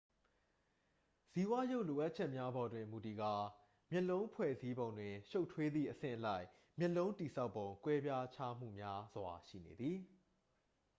[1.31, 3.33] ဇီဝရုပ်လိုအပ်ချက်များပေါ်တွင်မူတည်ကာ
[3.89, 6.45] မျက်လုံးဖွဲ့စည်းပုံတွင်ရှုပ်ထွေးသည့် အဆင့်အလိုက်
[6.79, 9.99] မျက်လုံးတည်ဆောက်ပုံ ကွဲပြားခြားမှုများစွာ ရှိနေသည်